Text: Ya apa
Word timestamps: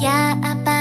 Ya 0.00 0.32
apa 0.40 0.79